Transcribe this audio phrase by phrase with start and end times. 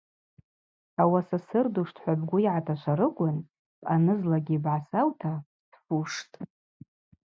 [1.01, 3.37] Ауаса сырдуштӏ- хӏва бгвы йгӏаташварыкӏвын,
[3.81, 5.33] бъанызлакӏгьи бгӏасаута
[5.71, 6.35] бсфуштӏ.